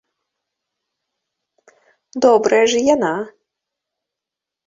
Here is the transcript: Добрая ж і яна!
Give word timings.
Добрая 2.25 2.63
ж 2.71 2.81
і 2.81 2.83
яна! 2.95 3.13